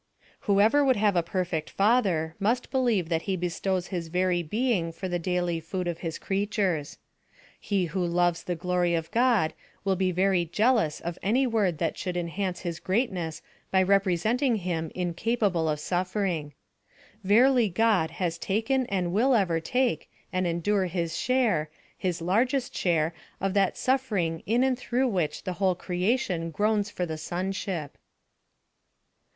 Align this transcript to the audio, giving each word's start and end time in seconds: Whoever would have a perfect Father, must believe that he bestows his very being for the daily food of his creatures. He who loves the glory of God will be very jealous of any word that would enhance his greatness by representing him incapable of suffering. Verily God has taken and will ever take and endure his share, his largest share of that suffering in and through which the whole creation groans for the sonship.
Whoever 0.49 0.83
would 0.83 0.95
have 0.95 1.15
a 1.15 1.21
perfect 1.21 1.69
Father, 1.69 2.33
must 2.39 2.71
believe 2.71 3.07
that 3.09 3.21
he 3.29 3.35
bestows 3.37 3.89
his 3.89 4.07
very 4.07 4.41
being 4.41 4.91
for 4.91 5.07
the 5.07 5.19
daily 5.19 5.59
food 5.59 5.87
of 5.87 5.99
his 5.99 6.17
creatures. 6.17 6.97
He 7.59 7.85
who 7.85 8.03
loves 8.03 8.43
the 8.43 8.55
glory 8.55 8.95
of 8.95 9.11
God 9.11 9.53
will 9.83 9.95
be 9.95 10.11
very 10.11 10.43
jealous 10.43 11.01
of 11.01 11.19
any 11.21 11.45
word 11.45 11.77
that 11.77 12.01
would 12.03 12.17
enhance 12.17 12.61
his 12.61 12.79
greatness 12.79 13.43
by 13.69 13.83
representing 13.83 14.55
him 14.55 14.91
incapable 14.95 15.69
of 15.69 15.79
suffering. 15.79 16.53
Verily 17.23 17.69
God 17.69 18.09
has 18.09 18.39
taken 18.39 18.87
and 18.87 19.13
will 19.13 19.35
ever 19.35 19.59
take 19.59 20.09
and 20.33 20.47
endure 20.47 20.85
his 20.87 21.15
share, 21.15 21.69
his 21.95 22.23
largest 22.23 22.75
share 22.75 23.13
of 23.39 23.53
that 23.53 23.77
suffering 23.77 24.41
in 24.47 24.63
and 24.63 24.79
through 24.79 25.09
which 25.09 25.43
the 25.43 25.53
whole 25.61 25.75
creation 25.75 26.49
groans 26.49 26.89
for 26.89 27.05
the 27.05 27.19
sonship. 27.19 27.99